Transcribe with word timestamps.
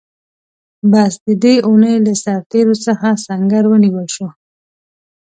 بس 0.91 1.13
د 1.25 1.27
دې 1.43 1.55
اوونۍ 1.65 1.95
له 2.05 2.13
سرتېرو 2.23 2.75
څخه 2.85 3.07
سنګر 3.25 3.63
ونیول 3.67 4.07
شو. 4.15 4.27